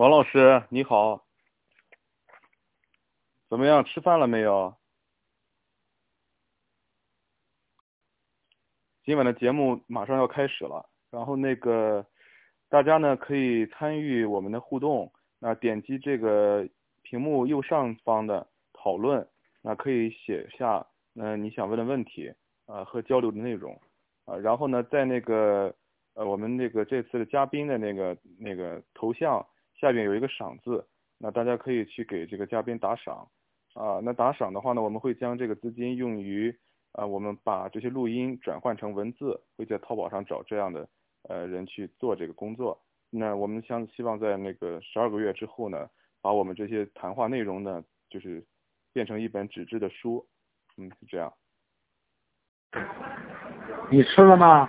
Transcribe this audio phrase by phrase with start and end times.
[0.00, 1.26] 王老师你好，
[3.50, 3.84] 怎么样？
[3.84, 4.74] 吃饭了没有？
[9.04, 12.06] 今晚的节目马上要开始了，然后那个
[12.70, 16.66] 大家呢可以参与我们的互动，那点击这个
[17.02, 19.28] 屏幕右上方的讨论，
[19.60, 23.78] 那可以写下嗯你想问的问题啊和交流的内容。
[24.24, 25.74] 啊，然后呢在那个
[26.14, 29.46] 呃我们那个这次的嘉宾的那个那个头像
[29.80, 30.86] 下边有一个赏字，
[31.18, 33.28] 那大家可以去给这个嘉宾打赏
[33.74, 36.56] 啊，那打赏的话呢，我们会将这个资金用于。
[36.92, 40.88] 啊，我们把这些录音转换成文字，会在淘宝上找这样的
[41.28, 42.76] 呃人去做这个工作。
[43.10, 45.88] 那我们想希望在那个十二个月之后呢，
[46.20, 48.44] 把我们这些谈话内容呢，就是
[48.92, 50.26] 变成一本纸质的书。
[50.78, 51.32] 嗯，是这样。
[53.88, 54.68] 你吃了吗？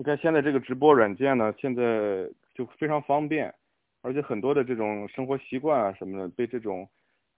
[0.00, 3.54] 你看现在这个直播软件呢，现在就非常方便，
[4.00, 6.88] 而且很多的这种生活习惯啊什么的被这种。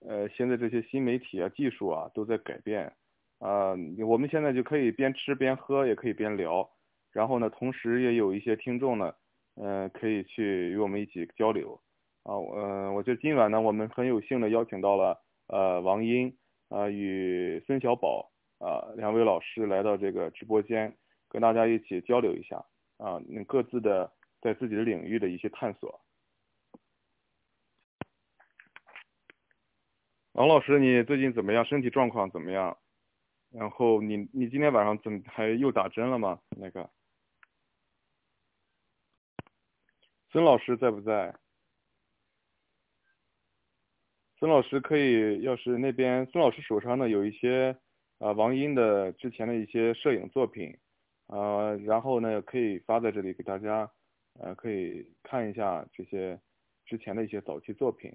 [0.07, 2.93] 呃，现在这些新媒体啊、技术啊都在改变，
[3.41, 3.71] 啊，
[4.07, 6.71] 我们现在就可以边吃边喝，也可以边聊，
[7.11, 9.13] 然后呢，同时也有一些听众呢，
[9.57, 11.81] 嗯，可以去与我们一起交流，
[12.23, 15.19] 啊，嗯，我觉得今晚呢，我们很有幸的邀请到了
[15.49, 16.33] 呃王英
[16.69, 20.93] 啊与孙小宝啊两位老师来到这个直播间，
[21.33, 22.63] 跟大家一起交流一下
[22.99, 25.99] 啊，那各自的在自己的领域的一些探索。
[30.33, 31.65] 王老师，你最近怎么样？
[31.65, 32.77] 身体状况怎么样？
[33.51, 36.39] 然后你你今天晚上怎还又打针了吗？
[36.51, 36.91] 那个
[40.31, 41.35] 孙老师在不在？
[44.37, 47.79] 孙老师可以，要是那边孙老师手上呢有一些
[48.19, 50.77] 啊王英的之前的一些摄影作品
[51.33, 53.91] 啊，然后呢可以发在这里给大家，
[54.39, 56.39] 呃可以看一下这些
[56.85, 58.15] 之前的一些早期作品。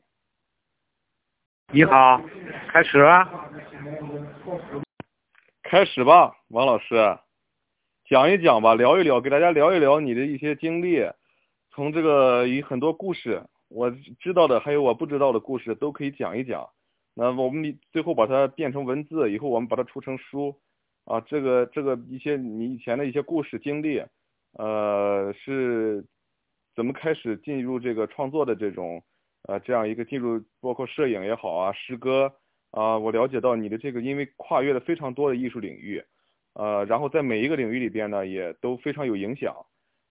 [1.74, 2.22] 你好，
[2.70, 3.04] 开始。
[5.64, 7.18] 开始吧，王老师，
[8.06, 11.12] 讲一讲吧，聊一聊，给大家聊一聊你的一些经历，
[11.72, 13.90] 从这个有很多故事，我
[14.20, 16.70] 知道的还有我不知道的故事都可以讲一讲。
[17.16, 20.56] 那我们最后把它变成文字，以后我们把它出成书
[21.08, 21.20] 啊。
[21.22, 24.02] 这个这个一些你以前的一些故事经历，
[24.54, 26.06] 呃，是
[26.76, 29.04] 怎么开始进入这个创作的这种？
[29.44, 32.34] 呃，这样一个进入，包括摄影也好啊，诗歌
[32.72, 36.04] 啊，我了解到你的这个，因为跨越了非常多的艺术领域，
[36.54, 39.56] 呃，然后在每一个领域里边呢，也都非常有影响。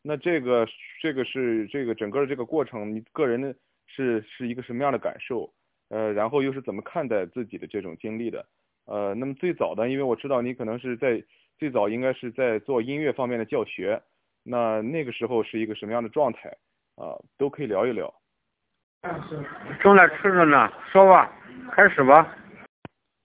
[0.00, 0.66] 那这个，
[1.02, 3.54] 这个是这个整个的这个过程，你个人的
[3.86, 5.52] 是是一个什么样的感受？
[5.90, 8.46] 呃，然后又是怎么看待自己的这种经历的？
[8.86, 11.22] 呃，那么最早的，因为我知道你可能是在
[11.58, 14.02] 最早应该是在做音乐方面的教学，
[14.42, 16.48] 那那个时候是一个什么样的状态？
[16.96, 18.12] 啊，都可以聊一聊。
[19.82, 21.30] 正在吃着呢，说吧，
[21.72, 22.36] 开始吧。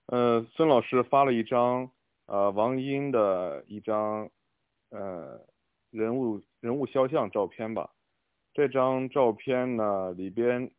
[0.08, 1.90] 呃，孙老师发了一张
[2.26, 4.30] 呃王英的一张
[4.90, 5.40] 呃
[5.90, 7.90] 人物人物肖像照片吧。
[8.54, 10.70] 这张照片呢里边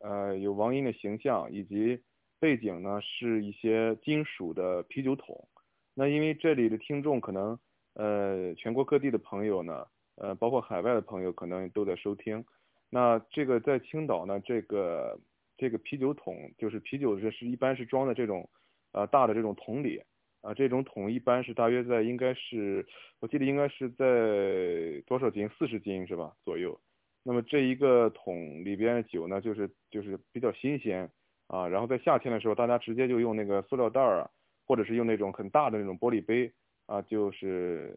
[0.00, 2.02] 呃有王英的形象，以及
[2.40, 5.48] 背景呢是一些金属的啤酒桶。
[5.94, 7.58] 那因为这里的听众可能
[7.94, 9.86] 呃全国各地的朋友呢，
[10.16, 12.44] 呃包括海外的朋友可能都在收听。
[12.90, 15.18] 那这个在青岛呢，这个
[15.56, 18.48] 这个啤酒桶就是啤酒这是一般是装在这种
[18.92, 20.02] 呃大的这种桶里
[20.42, 22.86] 啊，这种桶一般是大约在应该是
[23.20, 26.78] 我记得应该是在多少斤四十斤是吧左右。
[27.22, 31.10] 那么这一个桶里边的酒呢，就是就是比较新鲜
[31.48, 34.28] 啊，然后在夏天的时候，大家直接就用那个塑料袋儿啊，
[34.66, 36.50] 或者是用那种很大的那种玻璃杯
[36.86, 37.96] 啊，就是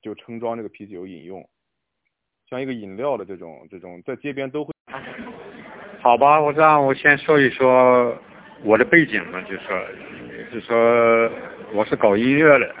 [0.00, 1.46] 就盛装这个啤酒饮用。
[2.48, 4.72] 像一个饮料的这种这种，在街边都会。
[6.00, 8.16] 好吧，我让我先说一说
[8.62, 9.86] 我的背景嘛，就说，
[10.52, 11.28] 就说
[11.72, 12.72] 我是搞音乐的，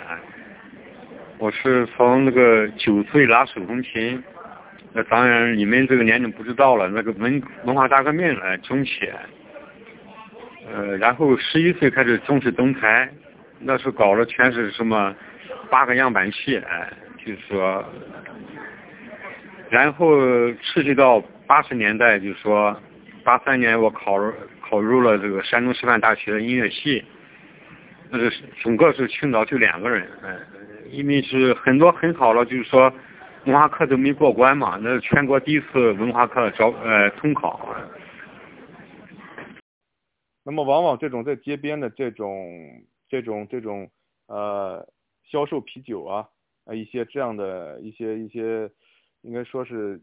[1.38, 4.22] 我是从那个九岁拉手风琴，
[4.92, 9.10] 那当然你们这个年龄不知道了，那个文文化大革命来中期，
[10.72, 13.08] 呃，然后十一岁开始正式登台，
[13.60, 15.14] 那时候搞的全是什么
[15.70, 16.92] 八个样板戏，哎，
[17.24, 17.84] 就是说。
[19.68, 20.16] 然后
[20.62, 22.80] 持续到八十年代，就是说，
[23.24, 27.04] 八三年我考入考入了这个山东师范大学的音乐系，
[28.08, 30.38] 那是整个是青岛就两个人，嗯，
[30.92, 32.92] 因为是很多很好了，就是说
[33.46, 37.74] 文化课都没过关嘛，那是全国第一次文化课招呃统考。
[40.46, 43.90] 那么往往这种在街边的这种这种这种
[44.28, 44.88] 呃
[45.24, 46.30] 销售啤酒啊，
[46.64, 48.70] 啊一些这样的一些一些。
[49.22, 50.00] 应该说是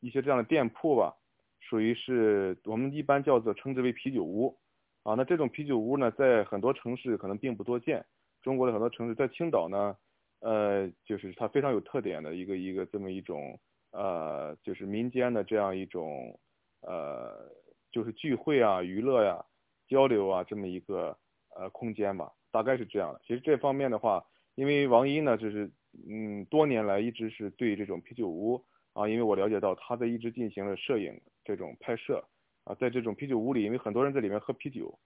[0.00, 1.14] 一些这样的店铺吧，
[1.60, 4.56] 属于是我们一般叫做称之为啤酒屋
[5.02, 5.12] 啊。
[5.14, 8.02] 那这种啤酒屋呢，在很多城市可能并不多见，
[8.40, 9.94] 中国的很多城市，在青岛呢，
[10.40, 16.40] 呃，就是它非常有特点的一个一个这么一种呃，就是民间的这样一种
[16.80, 17.52] 呃，
[17.92, 19.44] 就是聚会啊、娱乐呀、
[19.88, 21.16] 交流啊这么一个
[21.54, 23.20] 呃空间吧，大概是这样的。
[23.26, 24.24] 其实这方面的话，
[24.54, 25.70] 因为王一呢，就是
[26.08, 28.62] 嗯，多年来一直是对这种啤酒屋
[28.92, 32.22] 啊，因为我了解到他在一直进行了摄影这种拍摄
[32.64, 34.98] 啊，在这种啤酒屋里，因为很多人在里面喝啤酒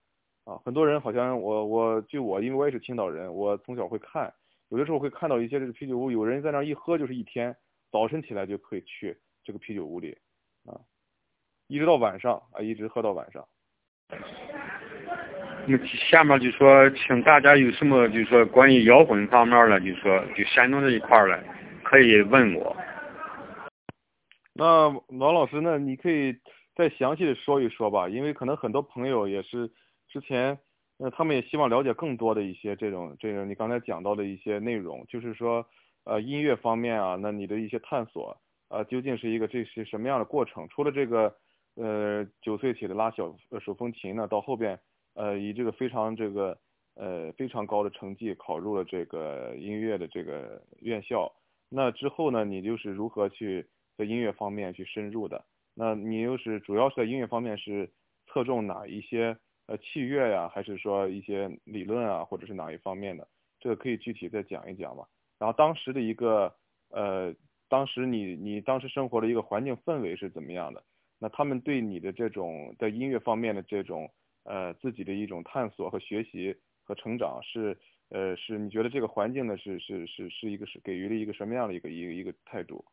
[0.44, 4.32] 啊，很多人好像我我就我，因为我也是青岛人，我从小会看，
[4.68, 7.54] 有的时候会看到一些这个啤酒屋，有人在那一喝就是一天，
[7.90, 10.16] 早晨起来就可以去这个啤酒屋里
[10.64, 10.80] 啊，
[11.68, 13.46] 一直到晚上啊，一直喝到晚上。
[15.66, 21.44] 那么下面就说，请大家有什么就是说关于摇滚方面的，就是说就山东这一块的，
[21.84, 22.76] 可以问我。
[24.54, 26.34] 那王老师，那你可以
[26.74, 29.70] 再详细的说一说吧，因为可能很多朋友也是
[30.08, 30.58] 之前，
[30.98, 35.64] 呃，他们也希望了解更多的一些这种这个你刚才讲到的一些内容，就是说，
[36.04, 38.36] 呃，音乐方面啊，那你的一些探索，
[38.68, 40.66] 呃，究竟是一个这是什么样的过程？
[40.68, 41.34] 除了这个，
[41.76, 43.34] 呃，九岁起的拉小
[43.64, 44.78] 手风琴呢，到后边。
[45.20, 46.56] 呃，以这个非常这个
[46.94, 51.30] 呃非常高的成绩考入了这个音乐的这个院校。
[51.68, 53.66] 那之后呢，你就是如何去
[53.98, 55.44] 在音乐方面去深入的？
[55.74, 57.90] 那你又是主要是在音乐方面是
[58.28, 59.36] 侧重哪一些
[59.66, 63.28] 呃器乐呀，还是说一些理论啊，或者是哪一方面的？
[63.60, 65.04] 这个可以具体再讲一讲嘛。
[65.38, 66.50] 然后当时的一个
[66.88, 67.34] 呃，
[67.68, 70.82] 当时你你当时生活的一个环境氛围是怎么样的？
[71.18, 74.10] 那他们对你的这种在音乐方面的这种。
[74.44, 76.54] 呃，自己的一种探索和学习
[76.84, 77.76] 和成长是，
[78.10, 82.84] 呃，是你觉得这个环境呢是是是是一个是给予了一个什么样的一个一个一个态度？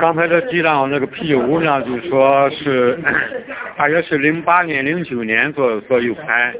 [0.00, 2.98] 刚才这提到那个啤酒屋呢，就是说是
[3.76, 6.52] 大约是零八年、零九年左左右拍，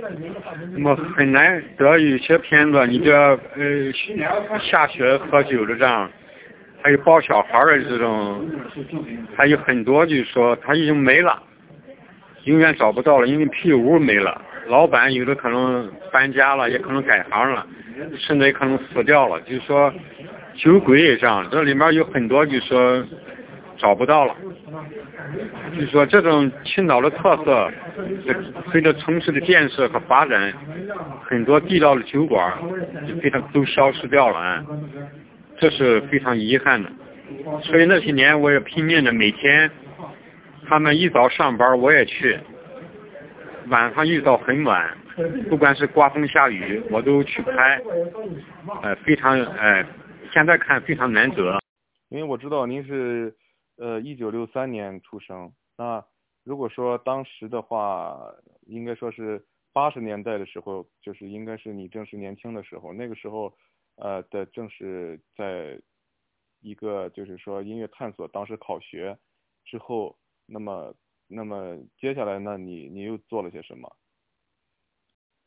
[0.73, 3.13] 那么很难得有些片子，你这
[3.57, 3.91] 呃
[4.61, 6.09] 下雪喝酒的这样，
[6.83, 8.49] 还有抱小孩的这种，
[9.35, 11.43] 还有很多就是说他已经没了。
[12.45, 17.67] 永远找不到了，因为啤酒屋没了，老板有的可能搬家了，也可能改行了，
[18.19, 19.41] 甚至也可能死掉了。
[19.43, 19.93] 就是说，
[20.57, 23.05] 酒鬼也这样，这里面有很多就是说
[23.79, 24.35] 找不到了。
[25.75, 27.71] 就是说，这种青岛的特色，
[28.71, 30.53] 随着城市的建设和发展，
[31.23, 32.53] 很多地道的酒馆
[33.09, 34.65] 就非常都消失掉了啊，
[35.59, 36.91] 这是非常遗憾的。
[37.63, 39.71] 所以那些年我也拼命的每天。
[40.73, 42.41] 他们一早上班，我也去；
[43.69, 44.97] 晚上一到很晚，
[45.51, 47.79] 不管是刮风下雨，我都去拍。
[48.83, 49.87] 呃，非常呃，
[50.33, 51.61] 现在看非常难得。
[52.09, 53.37] 因为我知道您是
[53.77, 56.03] 呃一九六三年出生，那
[56.43, 58.19] 如果说当时的话，
[58.67, 59.45] 应该说是
[59.75, 63.53] 八十年代的时候，就是应该是你正是年轻的时候，那个时候
[63.97, 65.79] 呃的正是在
[66.63, 69.19] 一个就是说音乐探索，当时考学
[69.67, 70.17] 之后。
[70.53, 70.95] 那么，
[71.29, 72.59] 那么接下来呢？
[72.59, 73.97] 你你又做了些什么？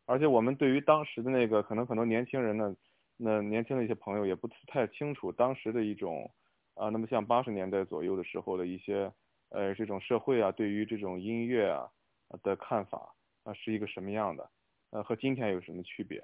[0.07, 2.75] 而且我们对于当时的那个，可能很多年轻人呢，
[3.17, 6.31] 那年轻的一些朋友也不太清楚当时的一种
[6.73, 9.11] 啊，那么像八十年代左右的时候的一些
[9.49, 11.89] 呃这种社会啊，对于这种音乐啊
[12.43, 14.49] 的看法啊是一个什么样的？
[14.89, 16.19] 呃，和今天有什么区别？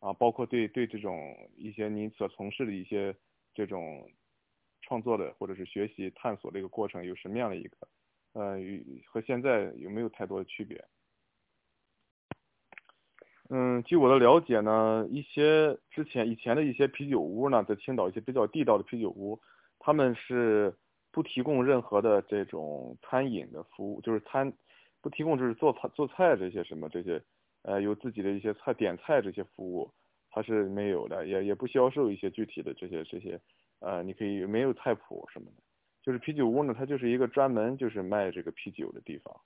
[0.00, 3.14] 啊，包括对对这种一些你所从事的一些
[3.54, 4.10] 这种
[4.82, 7.76] 创作的或者是学习探索的一个过程有什么样的一个？
[8.38, 10.82] 呃，与和现在有没有太多的区别？
[13.50, 19.40] 嗯，据我的了解呢，一些之前以前的一些啤酒屋呢，在青岛一些比较地道的啤酒屋，
[19.80, 20.72] 他们是
[21.10, 24.52] 不提供任何的这种餐饮的服务，就是餐
[25.00, 27.20] 不提供就是做菜做菜这些什么这些，
[27.62, 29.90] 呃，有自己的一些菜点菜这些服务，
[30.30, 33.40] 它是没有的，也也不销售一些具体的这些这些，
[33.80, 35.67] 呃，你可以没有菜谱什么的。
[36.08, 39.40] 就是啤酒屋呢，它就是一个专门就是卖这个啤酒的地方。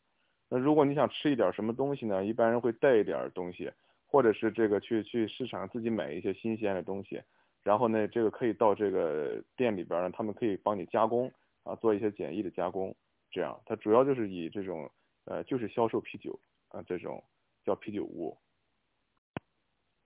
[0.48, 3.68] 那如果你想吃一点什么东西呢，一般人会带一点东西，
[4.06, 7.20] 或者是这个去去市场自己买一些新鲜的东西，
[7.64, 11.28] 然后呢，这个可以到这个店里边呢，他们可以帮你加工
[11.64, 12.94] 啊，做一些简易的加工，
[13.32, 14.88] 这样它主要就是以这种
[15.24, 16.38] 呃就是销售啤酒
[16.68, 17.20] 啊这种
[17.64, 18.38] 叫啤酒屋。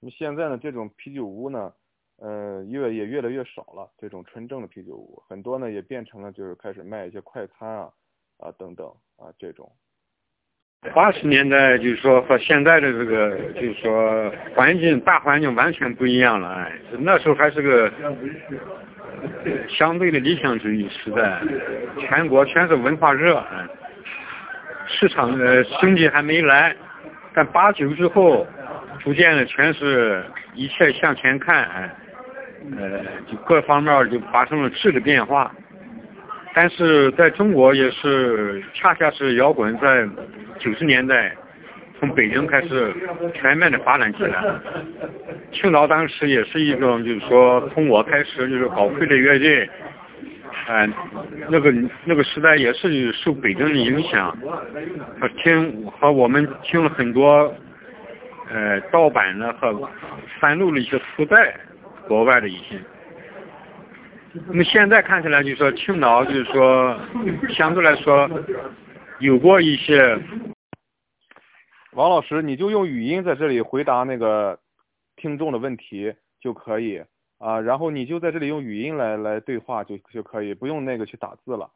[0.01, 1.75] 那么现在呢，这种啤酒屋呢。
[2.19, 7.91] 呃，越也越来越少了，这种纯正的啤酒屋，很多呢也变成了就是开始卖一些快餐啊，
[8.39, 9.71] 啊等等啊这种。
[10.95, 17.93] 八十年代就是说和现在的这个就是说环境大环境完全不一样了，哎，那时候还是个
[19.69, 21.43] 相对的理想主义时代，
[21.99, 23.67] 全国全是文化热，哎，
[24.87, 26.77] 市场呃经济还没来，
[27.35, 28.47] 但八九之后，
[29.01, 31.97] 逐渐的全是一切向前看，哎，
[32.79, 35.53] 呃，就各方面就发生了质的变化。
[36.55, 40.09] 但是在中国也是，恰恰是摇滚在
[40.59, 41.37] 九十年代
[42.01, 42.95] 从北京开始
[43.35, 44.43] 全面的发展起来。
[45.53, 49.69] 青岛当时也是一种，就是说从我开始就是搞傀儡乐队，
[50.67, 50.89] 哎，
[51.51, 51.71] 那个
[52.05, 54.35] 那个时代也是受北京的影响，
[55.21, 57.55] 和听和我们听了很多
[58.51, 59.91] 呃盗版的和
[60.41, 61.55] 翻录的一些磁带，
[62.09, 62.81] 国外的一些。
[64.47, 66.99] 那么现在看起来，就是说青岛，就是说
[67.51, 68.29] 相对来说
[69.21, 70.19] 有过一些。
[71.93, 74.59] 王老师，你就用语音在这里回答那个
[75.17, 77.03] 听众的问题就可以
[77.39, 81.71] 啊，然后你就在这里用语音来来对话就就可以，不用那个去打字了，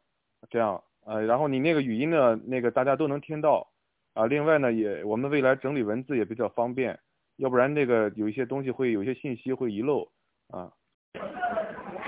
[0.50, 3.66] 这样呃，然后你那个语音的那个大家都能听到
[4.12, 4.26] 啊。
[4.26, 6.98] 另外呢，也我们未来整理文字也比较方便，
[7.36, 10.06] 要不然那个有一些东西会有一些信息会遗漏
[10.52, 10.68] 啊。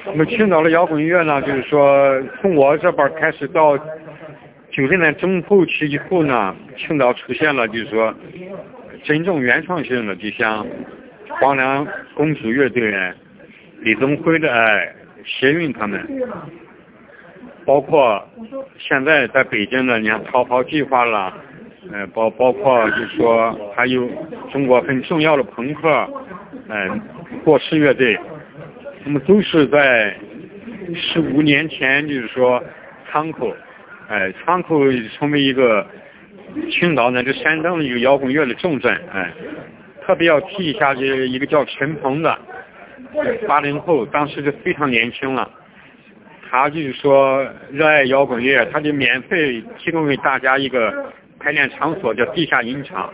[0.06, 8.12] 那么青岛的摇滚乐呢，就是说从我这边开始到九十年中后期以后呢，青岛出现了就是说
[9.04, 10.66] 真正原创性的，就像
[11.40, 12.92] 黄粱公主乐队、
[13.80, 14.94] 李宗辉的哎、
[15.24, 16.04] 协韵他们，
[17.64, 18.22] 包括
[18.78, 21.32] 现在在北京的，你看逃跑计划啦，
[21.92, 24.08] 呃，包包括就是说还有
[24.50, 26.08] 中国很重要的朋克，
[26.68, 27.00] 嗯，
[27.44, 28.18] 过世乐队。
[29.04, 30.16] 那么都是在
[30.94, 32.62] 十五年前，就是说
[33.10, 33.52] 仓口，
[34.08, 34.78] 哎，仓口
[35.16, 35.84] 成为一个
[36.70, 39.32] 青岛呢，就山东的一个摇滚乐的重镇，哎，
[40.02, 42.38] 特别要提一下，这一个叫陈鹏的，
[43.48, 45.50] 八零后，当时就非常年轻了，
[46.48, 53.12] 他就是说热爱摇滚乐，他就免费提供给大家一个排练场所，叫地下音场，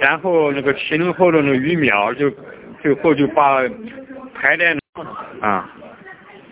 [0.00, 2.30] 然后那个七零后的那个于淼就
[2.82, 3.62] 最后就把。
[4.36, 4.78] 排练
[5.40, 5.68] 啊，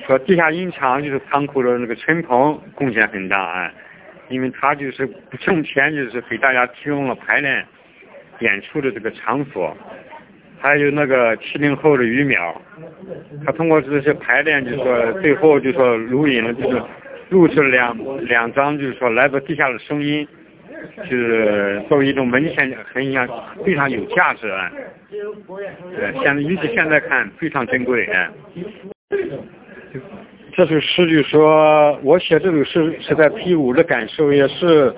[0.06, 3.72] 说地下音场就是仓库的那个陈鹏贡献很大啊，
[4.28, 7.64] 因为他就是不挣钱，就是给大家提供了排练
[8.40, 9.76] 演出的这个场所。
[10.60, 12.54] 还有那个七零后的于淼，
[13.44, 16.82] 他通过这些排练，就是说最后就说录音了，就是
[17.28, 20.26] 录制了两两张，就是说来自地下的声音。
[21.08, 23.28] 就是作为一种文献，很像
[23.64, 24.70] 非常有价值啊。
[25.10, 28.08] 对，现在尤其现在看非常珍贵。
[30.56, 34.92] 这首诗就说，我写这首诗是在 P 五的感受，也是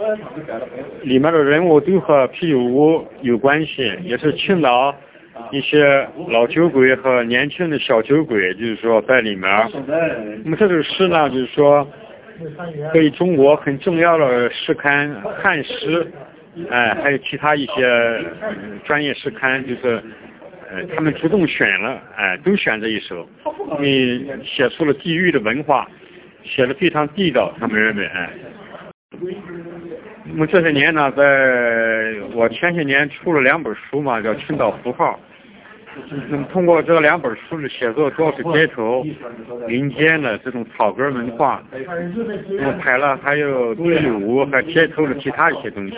[1.02, 4.94] 里面的人物都和 P 五有关系，也是青岛
[5.50, 9.48] 一些老酒鬼和年轻的小酒鬼，就是说在里面。
[10.44, 11.86] 那么这首诗呢，就是说。
[12.92, 15.10] 对中国很重要的诗刊
[15.42, 16.04] 《汉诗》，
[16.70, 18.24] 哎，还有其他一些
[18.84, 20.02] 专业诗刊，就是
[20.70, 23.28] 呃，他们主动选了，哎，都选这一首，
[23.80, 25.88] 你写出了地域的文化，
[26.44, 28.30] 写的非常地道，他们认为，哎。
[30.24, 31.22] 那么这些年呢，在
[32.34, 35.18] 我前些年出了两本书嘛，叫《青岛符号》。
[36.28, 39.02] 那么通过这两本书的写作，主要是街头、
[39.66, 41.62] 民间的这种草根文化，
[42.58, 45.96] 那么拍了还有啤酒屋和街头的其他一些东西。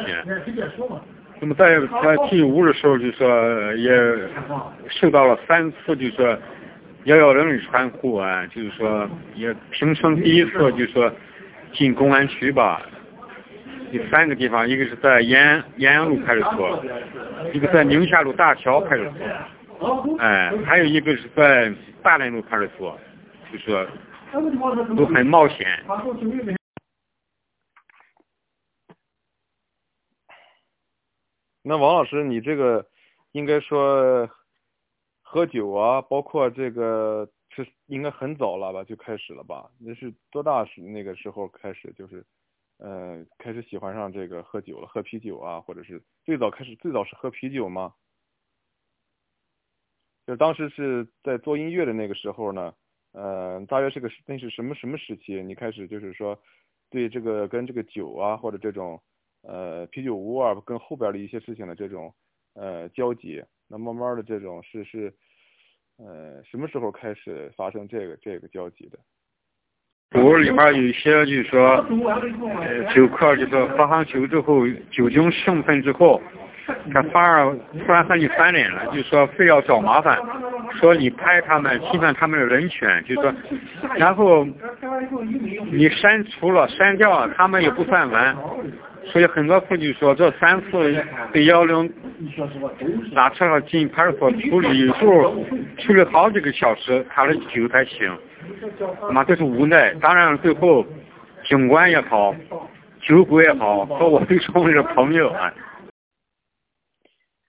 [1.41, 3.91] 那么在在啤酒屋的时候，就说也
[4.89, 6.37] 受到了三次，就说
[7.05, 11.13] 幺幺零的传呼啊，就是说也平生第一次，就说
[11.73, 12.83] 进公安局吧。
[13.91, 16.85] 第三个地方，一个是在延安延阳路派出所，
[17.53, 19.13] 一个在宁夏路大桥派出所。
[20.19, 22.99] 哎，还有一个是在大连路派出所，
[23.53, 23.87] 就说
[24.97, 25.67] 都很冒险。
[31.63, 32.87] 那王老师，你这个
[33.33, 34.29] 应该说
[35.21, 39.71] 喝酒啊，包括这个是应该很早了吧，就开始了吧？
[39.79, 42.25] 那是多大时那个时候开始，就是
[42.79, 47.93] 呃开始喜欢上这个喝酒了，喝啤酒啊，或者是最早开始最早是喝啤酒吗？
[50.29, 52.75] 就当时是在做音乐的那个时候呢，
[53.13, 55.43] 呃，大约是个那是什么什么时期？
[55.43, 56.39] 你开始就是说，
[56.91, 59.01] 对这个跟这个酒啊，或者这种
[59.41, 62.15] 呃啤酒屋啊，跟后边的一些事情的这种
[62.53, 65.11] 呃交集，那慢慢的这种是是
[65.97, 68.99] 呃什么时候开始发生这个这个交集的？
[70.11, 71.59] 酒里面有一些就是说，
[72.61, 76.21] 呃，酒客就是喝上酒之后，酒精兴奋之后，
[76.93, 80.19] 他反而突然和你翻脸了，就说非要找麻烦，
[80.79, 83.33] 说你拍他们侵犯他们的人权，就说，
[83.97, 84.47] 然后
[85.71, 88.37] 你删除了删掉了，他们也不算完，
[89.05, 91.91] 所以很多次就说这三次被幺零
[93.13, 95.35] 拉车上进派出所处理，有时候
[95.79, 98.11] 处理好几个小时，他的酒才醒。
[99.11, 99.93] 妈，这是无奈。
[100.01, 100.85] 当然，最后
[101.45, 102.35] 警官也好，
[103.01, 105.53] 酒鬼也好，和我最成为了朋友啊。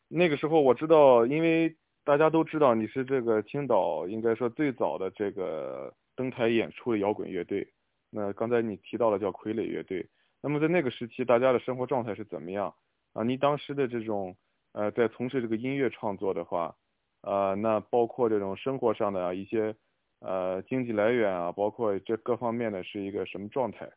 [0.10, 1.74] 那个时候我知道，因为
[2.04, 7.66] 大家都知道你是这个青岛应该说最早的这个登台演出的摇滚乐队。
[8.10, 10.06] 那刚才你提到了叫傀儡乐队。
[10.42, 12.74] 那么在那个时期，大家的生活状态是怎么样
[13.14, 13.24] 啊？
[13.24, 14.36] 你当时的这种
[14.74, 16.76] 呃，在从事这个音乐创作的话，
[17.22, 19.76] 呃，那包括这种生活上的一些。
[20.22, 23.90] 呃，经济来源啊，包括这各方面的是一个什么状态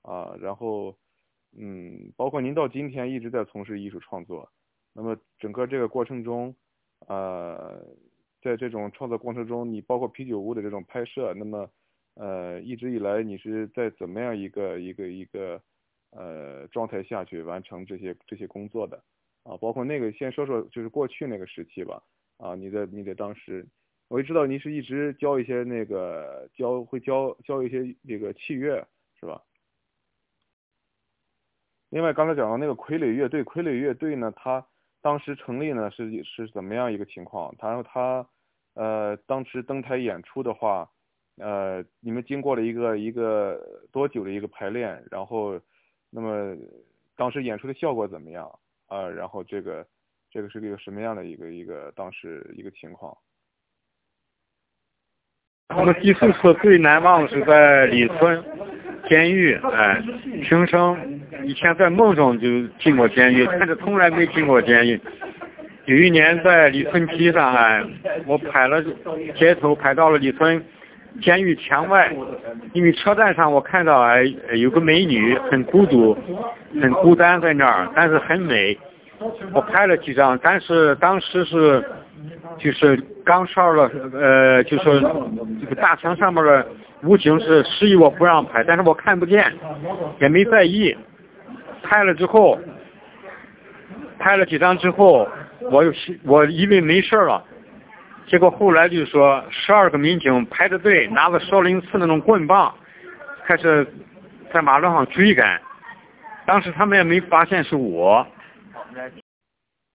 [0.00, 0.34] 啊？
[0.40, 0.96] 然后，
[1.54, 4.50] 嗯，包括您到今天一直在从事艺术创作，
[4.96, 6.56] 那么整个这个过程中，
[7.06, 7.84] 呃，
[8.40, 11.70] 在这种创作过程中，你包括啤酒屋的这种拍摄，那么，
[12.14, 15.60] 呃，一直以来你是在怎么样一个一个一个
[16.12, 18.96] 呃状态下去完成这些这些工作的
[19.42, 19.54] 啊？
[19.58, 22.02] 包括那个先说说就是过去那个时期吧
[22.38, 23.66] 啊，你的你的当时。
[24.08, 28.86] 我就知道你是一直教一些那个教会教教一些那个器乐
[29.20, 29.42] 是吧？
[31.90, 34.64] 另外刚才讲到那个傀儡乐队，傀儡乐队呢，它
[35.06, 37.54] 当时成立呢是是怎么样一个情况？
[37.60, 38.26] 然后他
[38.74, 40.90] 呃当时登台演出的话，
[41.36, 43.56] 呃你们经过了一个一个
[43.92, 45.00] 多久的一个排练？
[45.08, 45.60] 然后
[46.10, 46.56] 那么
[47.14, 48.50] 当时演出的效果怎么样
[48.88, 49.08] 啊？
[49.08, 49.86] 然后这个
[50.28, 53.16] 这个是一个什么样的一个一个当时一个情况？
[55.68, 58.44] 我们第四次最难忘的是在李村
[59.08, 60.02] 监狱，哎，
[60.42, 65.00] 平生以前在梦中就进过监狱，但是从来没进过监狱。
[65.84, 67.82] 有一年在李村梯上，哎，
[68.26, 68.82] 我拍了
[69.36, 70.62] 街头，拍到了李村
[71.20, 72.14] 监狱墙外，
[72.72, 74.22] 因为车站上我看到哎
[74.54, 76.16] 有个美女很孤独，
[76.80, 78.76] 很孤单在那儿，但是很美。
[79.52, 81.84] 我拍了几张，但是当时是。
[82.58, 85.00] 就是刚烧了，呃，就是
[85.60, 86.66] 这个大墙上面的
[87.02, 89.52] 武警是示意我不让拍，但是我看不见，
[90.20, 90.96] 也没在意。
[91.86, 92.58] 拍了之后，
[94.18, 95.28] 拍了几张之后，
[95.70, 95.92] 我又
[96.24, 97.44] 我以为没事了，
[98.26, 102.74] 结果后来就是说十二个民警排着队，拿着少林寺那种棍棒，
[103.44, 103.86] 开始
[104.52, 105.62] 在马路上追赶。
[106.44, 108.26] 当时他们也没发现是我。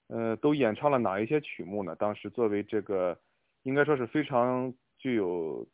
[0.07, 1.95] 呃，都演唱了哪一些曲目呢？
[1.95, 3.17] 当时作为这个，
[3.63, 5.65] 应该说是非常具有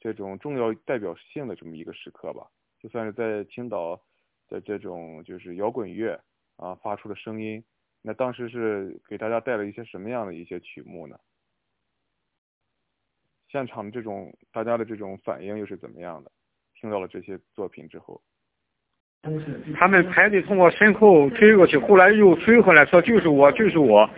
[0.00, 2.46] 这种重要代表性的这么一个时刻吧，
[2.80, 4.00] 就算是在青岛
[4.48, 6.20] 的这种就是摇滚乐
[6.56, 7.62] 啊发出的声音，
[8.02, 11.16] 那当时是给大家带来一些什么样的一些曲目呢？
[13.48, 16.30] 现场的这种大家的这种反应又是怎么样的？
[16.78, 18.20] 听到了这些作品之后。
[19.76, 24.08] 他们排队从我身后追过去，后来又追回来，说就是我，就是我，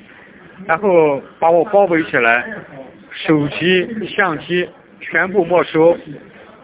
[0.66, 2.44] 然后把我包围起来，
[3.10, 4.68] 手机、相机
[5.00, 5.96] 全部没收，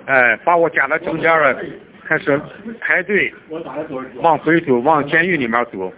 [0.04, 1.58] 哎，把我夹在中间了，
[2.06, 2.40] 开始
[2.80, 3.32] 排队
[4.20, 5.92] 往回走，往监狱里面走，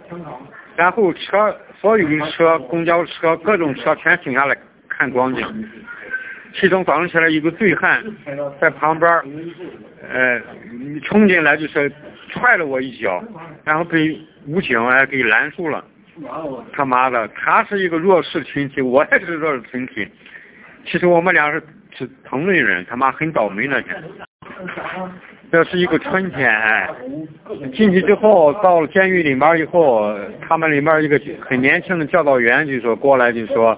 [0.75, 5.69] 然后车，所有的车，公交车，各种车全停下来看光景。
[6.53, 8.03] 其中早上起来一个醉汉
[8.59, 9.11] 在旁边，
[10.09, 10.41] 呃，
[11.03, 11.91] 冲进来就是
[12.29, 13.23] 踹了我一脚，
[13.63, 15.83] 然后被武警哎给拦住了。
[16.73, 20.07] 他妈的，他是一个弱势群体，我也是弱势群体。
[20.85, 21.61] 其实我们俩是
[21.95, 24.03] 是同类人，他妈很倒霉那天。
[25.51, 26.51] 这是一个春天，
[27.73, 30.13] 进去之后到了监狱里面以后，
[30.47, 33.77] 他们里面一个很年轻的教导员就说过来就说。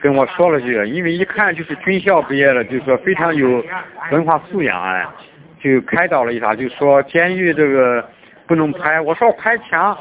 [0.00, 3.60] 跟我说了句，因为一看就是军校毕业的，就说非常有
[4.12, 5.04] 文化素养哎，
[5.60, 8.08] 就开导了一下，就说监狱这个
[8.46, 9.00] 不能拍。
[9.00, 9.98] 我说拍墙，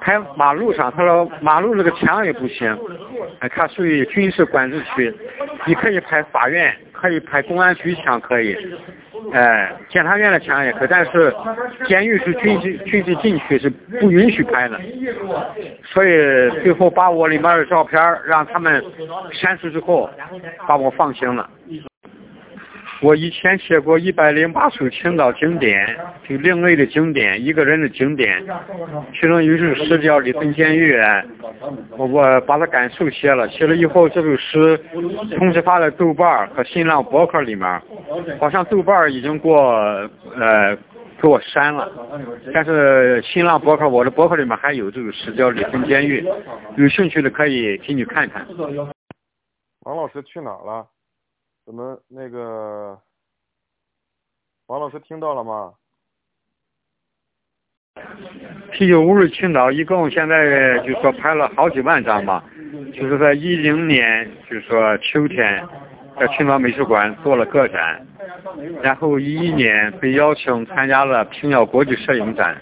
[0.00, 2.76] 拍马路上，他说马路那个墙也不行，
[3.40, 5.14] 哎，它属于军事管制区，
[5.66, 8.56] 你可以拍法院，可以拍公安局墙可以。
[9.32, 11.32] 哎，检察院的墙也可以，但是
[11.86, 13.68] 监狱是军事军事禁区，是
[14.00, 14.80] 不允许拍的。
[15.84, 18.82] 所以最后把我里面的照片让他们
[19.30, 20.08] 删除之后，
[20.66, 21.48] 把我放行了。
[23.02, 25.96] 我以前写过一百零八首青岛经典，
[26.28, 28.44] 就另类的经典，一个人的经典。
[29.14, 30.94] 其中有一首诗叫《李村监狱》，
[31.96, 34.78] 我把它感受写了，写了以后这首诗
[35.38, 37.80] 同时发在豆瓣和新浪博客里面，
[38.38, 39.60] 好像豆瓣已经给我
[40.38, 40.76] 呃
[41.22, 41.90] 给我删了，
[42.52, 46.20] 但是新浪博客我的博客里面还有这首诗叫《李村监狱》，
[46.76, 48.46] 有兴趣的可以进去看看。
[49.84, 50.86] 王老师去哪了？
[51.70, 52.98] 怎么那个？
[54.66, 55.72] 王老师听到了吗？
[58.72, 62.44] 啤酒屋的青岛一共现在就说拍了好几万张吧，
[62.92, 65.64] 就是在一零年，就是说秋天，
[66.18, 68.04] 在青岛美术馆做了个展，
[68.82, 72.60] 然后一一年被邀请参加了平遥国际摄影展，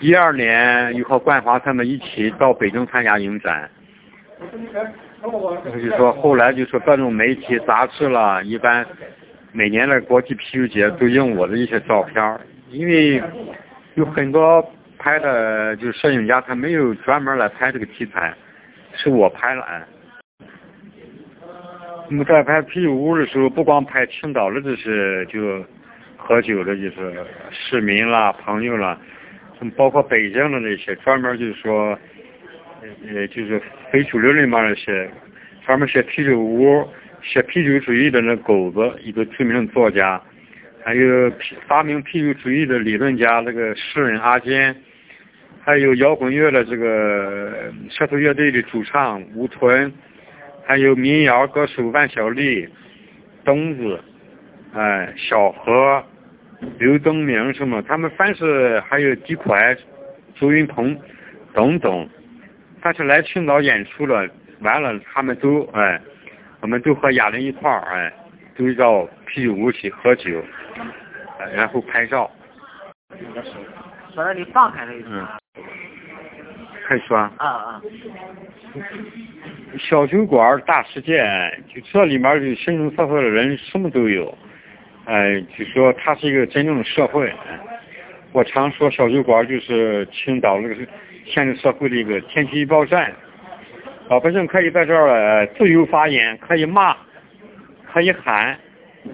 [0.00, 3.70] 一二年又和冠华他们一起到北京参加影展。
[5.20, 8.86] 就是说后来就说各种媒体杂志了，一般
[9.52, 13.20] 每年的国际啤酒节都用我的一些照片，因为
[13.94, 14.64] 有很多
[14.96, 18.32] 拍的就是摄影家他没有专门来拍这个题材，
[18.94, 19.64] 是我拍了。
[22.08, 25.64] 那么在拍啤酒屋的时候，不光拍青岛的这些就
[26.16, 28.96] 喝酒的，就是市民啦、朋友啦，
[29.76, 31.98] 包括北京的那些，专门就是说。
[32.80, 35.10] 呃，就是非主流里面那些，
[35.64, 36.86] 专门写啤酒屋、
[37.22, 40.20] 写啤酒主义的那狗子，一个著名作家，
[40.84, 41.32] 还有
[41.66, 44.76] 发明啤酒主义的理论家那个诗人阿坚，
[45.64, 49.92] 还有摇滚乐的这个舌头乐队的主唱吴屯，
[50.66, 52.68] 还有民谣歌手万晓利、
[53.44, 54.00] 东子，
[54.74, 56.04] 哎，小何、
[56.78, 59.74] 刘东明什么，他们凡是还有地块、
[60.34, 60.94] 周云鹏
[61.54, 62.06] 等等。
[62.80, 64.28] 但是来青岛演出了，
[64.60, 66.00] 完了他们都哎，
[66.60, 68.12] 我们都和亚玲一块儿哎，
[68.56, 70.42] 都到啤酒屋去喝酒，
[71.54, 72.30] 然后拍照。
[74.14, 75.26] 把那里放开了一嗯。
[76.86, 77.16] 可以说。
[77.16, 77.82] 啊啊。
[79.78, 81.22] 小酒馆大世界，
[81.74, 84.36] 就这里面就形形色色的人什么都有，
[85.04, 87.32] 哎，就说它是一个真正的社会。
[88.32, 90.76] 我常说小酒馆就是青岛那个。
[91.30, 93.14] 现在社会的一个天气预报站，
[94.08, 96.96] 老百姓可以在这儿自由发言，可以骂，
[97.92, 98.58] 可以喊，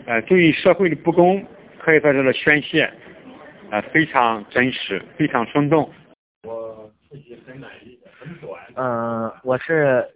[0.07, 1.44] 呃，对于社会的不公，
[1.79, 2.90] 可以在这儿宣泄，
[3.70, 5.90] 呃，非常真实，非常生动。
[6.44, 8.61] 我自己很满意，很短。
[8.77, 10.07] 嗯，我是，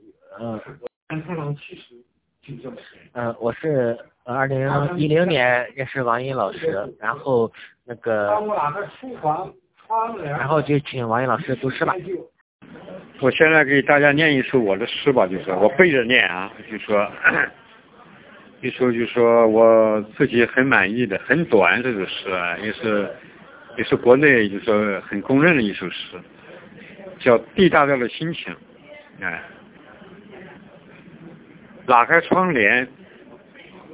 [0.40, 0.60] 嗯。
[3.14, 7.50] 嗯，我是二零一零年认识王英老师，然后
[7.86, 8.28] 那个。
[10.24, 11.94] 然后就请王毅老师读诗吧。
[13.20, 17.10] 我现在给大家念一首我的诗吧，就是我背着念啊，就说
[18.60, 23.10] 一首 就说我自己很满意的，很短这首诗啊，也是
[23.76, 26.16] 也是国内就说很公认的一首诗，
[27.18, 28.54] 叫《地大调的心情》。
[29.20, 29.42] 哎，
[31.86, 32.86] 拉开窗帘，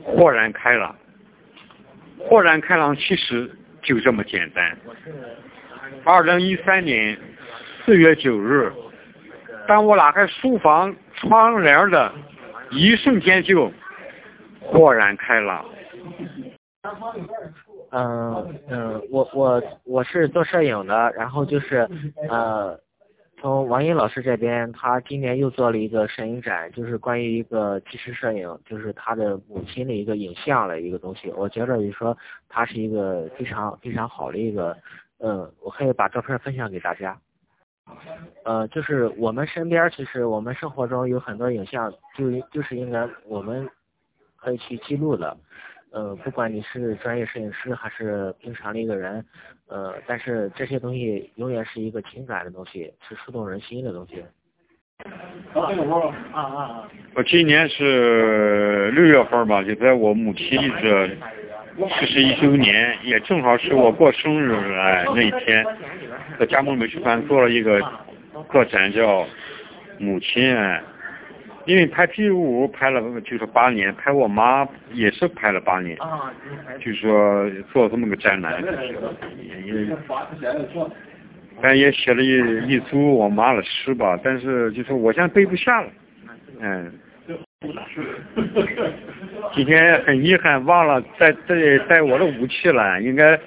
[0.02, 0.94] 豁然开朗，
[2.18, 4.76] 豁然开朗，其实就这么简单。
[6.04, 7.18] 二零一三年
[7.84, 8.72] 四月九日，
[9.66, 12.12] 当我拉开书房窗帘的
[12.70, 13.70] 一瞬间，就
[14.60, 15.64] 豁然开朗。
[17.90, 21.88] 嗯嗯，我我我是做摄影的，然后就是
[22.28, 22.78] 呃，
[23.40, 31.30] 从王英老师这边，他今年又做了一个摄影展，就是关于一个纪实摄影，就是他的母亲的一个影像的一个东西。
[31.36, 32.16] 我觉得就说
[32.48, 34.76] 他是一个非常非常好的一个。
[35.18, 37.18] 嗯，我可以把照片分享给大家。
[38.44, 43.68] 呃，就是我们身边，其实我们生活中有很多影像，就就是应该我们
[44.37, 45.37] 可以去记录的。
[45.92, 49.24] 呃，不管你是专业摄影师还是平常的一个人，
[49.68, 54.24] 呃，但是这些东西永远是一个情感的东西，是触动人心的东西。
[55.53, 55.70] 啊
[56.33, 56.88] 啊啊！
[57.14, 61.16] 我今年是六月份吧，就在我母亲这。
[61.76, 65.64] 四十一周年，也正好是我过生日哎那一天，
[66.38, 67.80] 在加盟美术馆做了一个
[68.48, 69.26] 个展，叫
[69.98, 70.56] 母亲。
[71.66, 75.96] 因为拍啤酒屋拍了就是八年，拍我妈也是拍了八年，
[76.78, 79.96] 就是说做这么个展览，也
[81.62, 85.88] 但也写了一一组我妈的诗吧，但是就是我现在背不下了，
[86.60, 86.92] 嗯。
[89.53, 93.38] 今天很遗憾，忘了带带带我的武器了，应该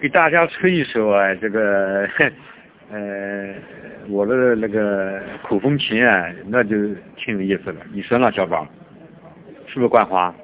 [0.00, 2.08] 给大家吹一首啊，这个
[2.90, 3.54] 呃
[4.08, 6.76] 我的那个口风琴啊，那就
[7.16, 7.76] 挺有意思的。
[7.92, 8.66] 你说呢，小宝？
[9.66, 10.34] 是不是冠华？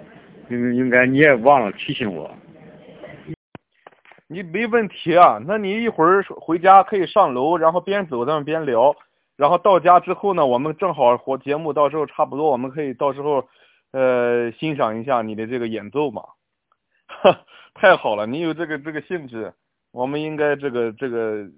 [0.48, 2.30] 应应该你也忘了提醒我。
[4.26, 8.94] 你没问题啊，那你一会儿回家可以上楼，然后边走咱们边聊，
[9.40, 13.48] 然后到家之后呢，我们正好活节目到时候差不多，我们可以到时候
[13.90, 16.24] 呃欣赏一下你的这个演奏嘛。
[17.06, 17.40] 哈，
[17.72, 19.54] 太好了，你有这个这个兴致，
[19.92, 21.48] 我们应该这个这个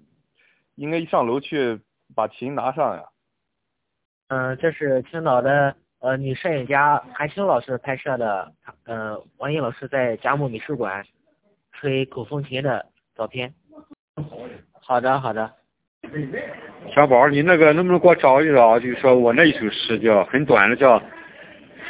[0.75, 1.81] 应该一上楼去
[2.15, 3.03] 把琴拿上呀。
[4.29, 8.53] 嗯，这是青岛的呃女摄影家韩青老师拍摄的，
[8.85, 11.05] 呃王英老师在佳木美术馆。
[11.73, 13.53] 吹口风琴的照片。
[14.79, 15.51] 好的，好的。
[16.93, 18.79] 小宝，你那个能不能给我找一找？
[18.79, 21.01] 就是说我那一首诗叫很短的，叫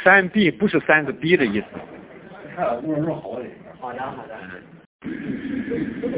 [0.02, 1.66] 三 B，不是三个 B 的意思。
[2.56, 2.80] 好的，
[3.80, 4.34] 好的。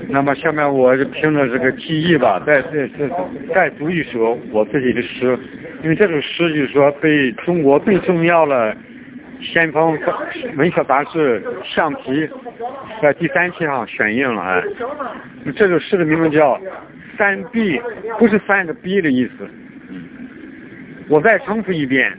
[0.08, 3.10] 那么下面我就凭着这个记忆吧，再再再
[3.54, 5.38] 再读一首我自己的诗，
[5.82, 8.76] 因为这首诗就是说被中国最重要的。
[9.42, 9.98] 先锋
[10.56, 12.26] 文学杂志橡皮
[13.02, 14.62] 在第三期上选印了哎，
[15.54, 16.58] 这首诗的名字叫
[17.16, 17.80] 三 B，
[18.18, 19.48] 不是三个 B 的意思。
[19.88, 20.04] 嗯
[21.08, 22.12] 我再重复一遍，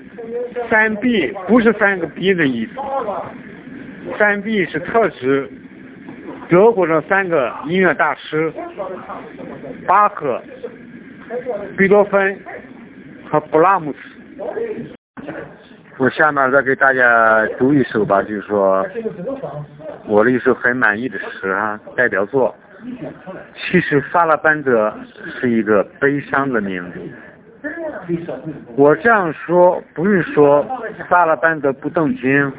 [0.70, 2.72] 三 B 不是三个 B 的意思。
[4.18, 5.50] 三 B 是特指
[6.48, 8.50] 德国的三个音乐大师，
[9.86, 10.42] 巴赫、
[11.76, 12.40] 贝多芬
[13.30, 14.00] 和布拉姆斯。
[15.98, 18.88] 我下面再给大家读一首吧，就是说
[20.06, 22.56] 我的一首很满意的诗啊，代表作。
[23.56, 24.94] 其实萨拉班德
[25.40, 27.00] 是一个悲伤的名字。
[28.76, 30.66] 我这样说不是说
[31.10, 32.54] 萨拉班德不动听，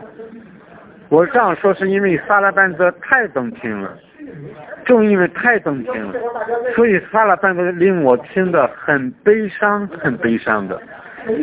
[1.09, 3.97] 我这样说是因为萨拉班德太动听了，
[4.85, 6.19] 正因为太动听了，
[6.75, 10.79] 所以萨拉班德令我听得很悲伤，很悲伤的。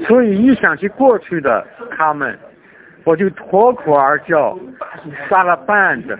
[0.05, 1.65] 所以一想起过去的
[1.97, 2.37] 他们，
[3.03, 4.57] 我就脱口而叫
[5.29, 6.19] 萨拉班的。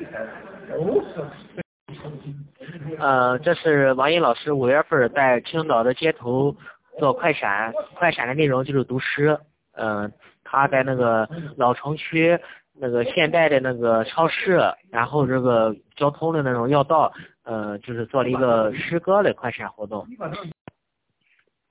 [3.00, 6.56] 呃，这是王英老师五月份在青岛的街头
[7.00, 9.38] 做快闪，快闪的内容就是读诗。
[9.74, 10.12] 嗯，
[10.44, 11.28] 他在那个
[11.58, 12.40] 老城区
[12.74, 17.12] 那个现代的那个超市，然后这个交通的那种要道，
[17.44, 20.06] 呃，就是做了一个诗歌的快闪活动。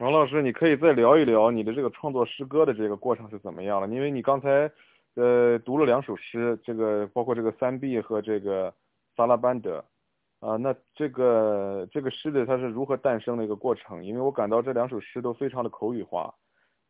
[0.00, 3.88] 王老师，你可以再聊一聊你的这个创作诗歌的这个过程是怎么样了？
[3.88, 4.70] 因为你刚才
[5.14, 8.74] 呃读了两首诗，这个包括这个三 B 和这个
[9.16, 9.84] 萨拉班德
[10.44, 14.04] 啊，那这个这个诗的它是如何诞生的一个过程？
[14.04, 16.34] 因为我感到这两首诗都非常的口语化，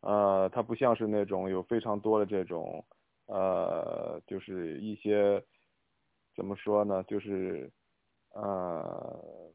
[0.01, 2.83] 呃，它不像是那种有非常多的这种
[3.27, 5.41] 呃，就是一些
[6.35, 7.71] 怎么说呢，就是
[8.33, 9.53] 呃。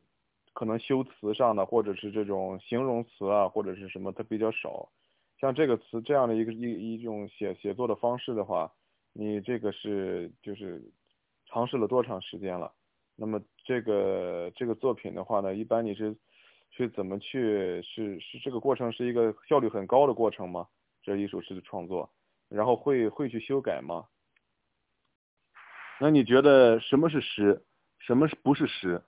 [0.52, 4.90] 可能修辞上的，或者是这种形容词啊，或者是什么，它比较少。
[5.38, 8.70] 像这个词这样的一个一一种写写作的方式的话，
[9.14, 10.82] 你这个是就是
[11.46, 12.70] 尝试了多长时间了？
[13.20, 16.16] 那么这个这个作品的话呢，一般你是
[16.70, 20.66] 去怎么去是是这个过程是一个效率很高的过程吗？
[21.02, 22.10] 这一首诗的创作，
[22.48, 24.06] 然后会会去修改吗？
[26.00, 27.62] 那你觉得什么是诗？
[27.98, 29.02] 什么是不是诗？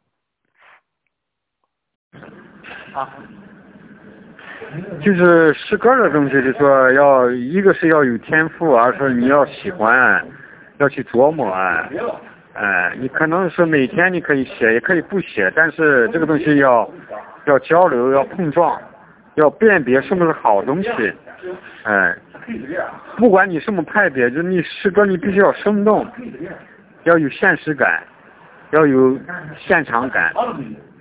[2.93, 3.17] 啊，
[5.01, 10.29] 就是诗歌的东西，就说要一个是要有天赋，而是你要喜欢，
[10.79, 11.91] 要去琢磨，哎，
[12.55, 16.89] 哎，你可能是每天你可以写，也可以不写，但是这个东西要
[17.47, 18.81] 要交流，要碰撞，
[19.35, 20.91] 要辨别什么是好东西，
[21.85, 22.15] 哎，
[23.17, 26.07] 不管你什么派别，就你诗歌你必须要生动，
[27.05, 28.03] 要有现实感，
[28.71, 29.19] 要有
[29.59, 30.33] 现场感。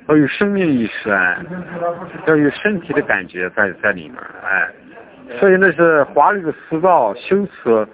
[0.07, 1.37] 要有生命意识啊，
[2.25, 4.67] 要有身体的感觉在在里面，哎，
[5.39, 7.87] 所以那是华丽的词造、修辞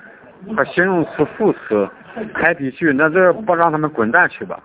[0.55, 1.87] 和形容词、副词、
[2.33, 4.59] 排比句，那这不让他们滚蛋去吧。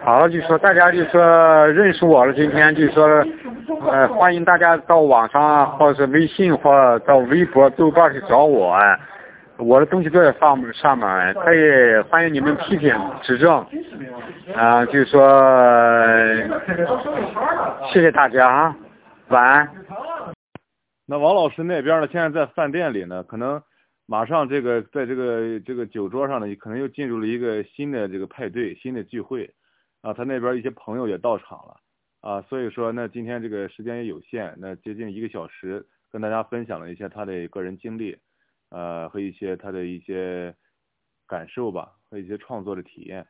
[0.00, 3.06] 好了，就说大家就说认识我了，今天就说，
[3.88, 8.76] 呃，欢迎大家到网上或者是微信或到微博、豆瓣去找我。
[9.56, 13.64] 我的东西都在上面，上面可以欢迎你们批评指正，
[14.54, 15.28] 啊，就说
[17.92, 18.76] 谢谢大家啊，
[19.28, 19.68] 晚安。
[21.06, 22.08] 那王老师那边呢？
[22.10, 23.60] 现在在饭店里呢，可能
[24.10, 29.54] 马上这个在这个这个酒桌上呢，可能又进入了一个新的这个派对、新的聚会，
[30.00, 31.76] 啊，他那边一些朋友也到场了，
[32.22, 38.16] 啊，所以说那今天这个时间也有限，那接近一个小时，跟大家分享了一下他的个人经历。
[38.70, 40.54] 呃，和一些他的一些
[41.26, 43.26] 感受吧，和一些创作的体验，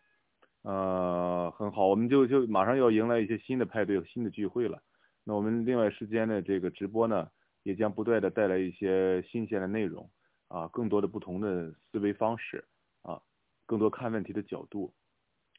[0.63, 4.83] 呃，很好，我们就就马上要迎来一些新的派对、新的聚会了。
[5.23, 7.29] 那我们另外时间的这个直播呢，
[7.63, 10.11] 也将不断的带来一些新鲜的内容。
[10.49, 12.65] 啊，更多的不同的思维方式
[13.03, 13.21] 啊，
[13.67, 14.93] 更多看问题的角度。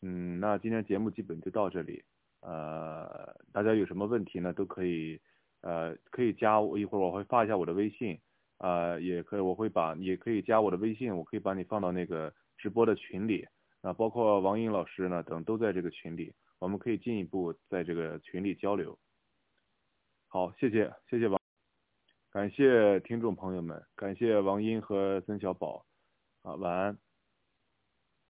[0.02, 2.04] 嗯，那今天节目基本就到这里。
[2.42, 4.54] 呃，大家有什么问题呢？
[4.54, 5.20] 都可以
[5.62, 8.20] 呃可以加我，一会儿我会发一下我的微信。
[8.60, 13.48] 呃，也可以，我会把也可以加我的微信，我可以把你放到那个直播的群里。
[13.82, 18.98] 啊，包括王英老师呢等都在这个群里，我们可以进一步在这个群里交流。
[20.28, 21.39] 好，谢谢，谢谢王，
[22.32, 25.84] 感谢听众朋友们，感谢王英和曾小宝，
[26.44, 27.09] 啊，晚安。